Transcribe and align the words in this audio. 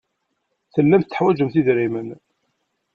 Tellamt 0.73 1.07
teḥwajemt 1.09 1.55
idrimen. 1.61 2.09